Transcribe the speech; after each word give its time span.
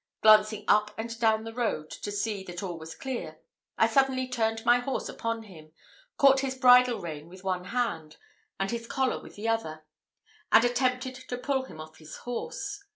Glancing 0.23 0.65
up 0.67 0.89
and 0.97 1.19
down 1.19 1.43
the 1.43 1.53
road, 1.53 1.91
to 1.91 2.11
see 2.11 2.43
that 2.45 2.63
all 2.63 2.79
was 2.79 2.95
clear, 2.95 3.37
I 3.77 3.85
suddenly 3.87 4.27
turned 4.27 4.65
my 4.65 4.79
horse 4.79 5.07
upon 5.07 5.43
him, 5.43 5.73
caught 6.17 6.39
his 6.39 6.55
bridle 6.57 6.99
rein 6.99 7.29
with 7.29 7.43
one 7.43 7.65
hand, 7.65 8.17
and 8.59 8.71
his 8.71 8.87
collar 8.87 9.21
with 9.21 9.35
the 9.35 9.47
other, 9.47 9.85
and 10.51 10.65
attempted 10.65 11.13
to 11.29 11.37
pull 11.37 11.65
him 11.65 11.79
off 11.79 11.99
his 11.99 12.17
horse. 12.17 12.83